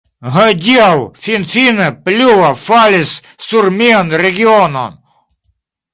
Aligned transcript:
Hodiaŭ, 0.35 0.87
finfine, 1.25 1.89
pluvo 2.07 2.49
falis 2.63 3.13
sur 3.49 3.69
mian 3.77 4.13
regionon. 4.23 4.99